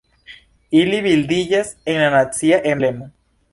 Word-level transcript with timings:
Ili 0.79 1.01
bildiĝas 1.09 1.71
en 1.93 2.01
la 2.07 2.09
nacia 2.17 2.61
emblemo. 2.75 3.15